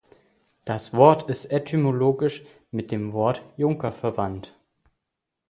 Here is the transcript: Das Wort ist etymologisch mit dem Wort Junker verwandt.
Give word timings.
Das 0.65 0.95
Wort 0.95 1.29
ist 1.29 1.45
etymologisch 1.51 2.41
mit 2.71 2.89
dem 2.91 3.13
Wort 3.13 3.43
Junker 3.55 3.91
verwandt. 3.91 4.55